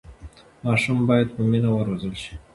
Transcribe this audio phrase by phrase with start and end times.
[0.65, 2.33] ماشومان باید په مینه وروزل شي.